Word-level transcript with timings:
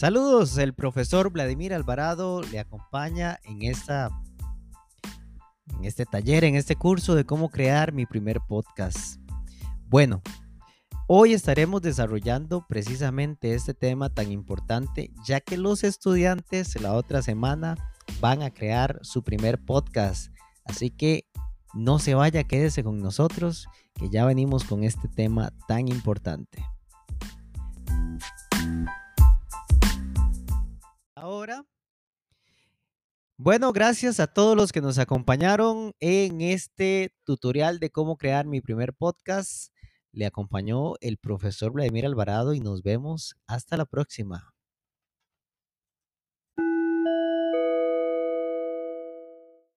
Saludos, 0.00 0.56
el 0.56 0.72
profesor 0.72 1.30
Vladimir 1.30 1.74
Alvarado 1.74 2.40
le 2.40 2.58
acompaña 2.58 3.38
en 3.44 3.60
esta 3.60 4.08
en 5.76 5.84
este 5.84 6.06
taller, 6.06 6.44
en 6.44 6.54
este 6.54 6.74
curso 6.74 7.14
de 7.14 7.26
cómo 7.26 7.50
crear 7.50 7.92
mi 7.92 8.06
primer 8.06 8.40
podcast. 8.48 9.20
Bueno, 9.88 10.22
hoy 11.06 11.34
estaremos 11.34 11.82
desarrollando 11.82 12.64
precisamente 12.66 13.52
este 13.52 13.74
tema 13.74 14.08
tan 14.08 14.32
importante, 14.32 15.10
ya 15.22 15.42
que 15.42 15.58
los 15.58 15.84
estudiantes 15.84 16.80
la 16.80 16.94
otra 16.94 17.20
semana 17.20 17.76
van 18.22 18.42
a 18.42 18.54
crear 18.54 19.00
su 19.02 19.22
primer 19.22 19.62
podcast. 19.62 20.32
Así 20.64 20.88
que 20.88 21.26
no 21.74 21.98
se 21.98 22.14
vaya, 22.14 22.44
quédese 22.44 22.82
con 22.82 23.00
nosotros, 23.00 23.66
que 23.92 24.08
ya 24.08 24.24
venimos 24.24 24.64
con 24.64 24.82
este 24.82 25.08
tema 25.08 25.52
tan 25.68 25.88
importante. 25.88 26.64
Bueno, 33.42 33.72
gracias 33.72 34.20
a 34.20 34.26
todos 34.26 34.54
los 34.54 34.70
que 34.70 34.82
nos 34.82 34.98
acompañaron 34.98 35.94
en 35.98 36.42
este 36.42 37.14
tutorial 37.24 37.78
de 37.78 37.88
cómo 37.88 38.18
crear 38.18 38.44
mi 38.44 38.60
primer 38.60 38.92
podcast. 38.92 39.72
Le 40.12 40.26
acompañó 40.26 40.96
el 41.00 41.16
profesor 41.16 41.72
Vladimir 41.72 42.04
Alvarado 42.04 42.52
y 42.52 42.60
nos 42.60 42.82
vemos 42.82 43.36
hasta 43.46 43.78
la 43.78 43.86
próxima. 43.86 44.52